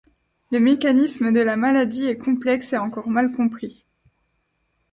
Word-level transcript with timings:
Le 0.49 0.59
mécanisme 0.59 1.31
de 1.31 1.41
la 1.41 1.55
maladie 1.57 2.07
est 2.07 2.17
complexe 2.17 2.73
et 2.73 2.77
encore 2.77 3.07
mal 3.07 3.31
compris. 3.31 3.85